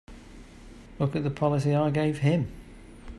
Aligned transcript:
Look 0.97 1.15
at 1.15 1.21
the 1.23 1.29
policy 1.29 1.75
I 1.75 1.91
gave 1.91 2.17
him! 2.21 2.47